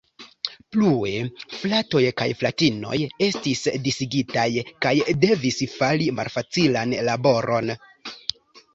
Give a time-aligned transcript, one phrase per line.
[0.75, 1.19] Plue,
[1.57, 4.49] fratoj kaj fratinoj estis disigitaj
[4.87, 4.97] kaj
[5.29, 7.75] devis fari malfacilan laboron.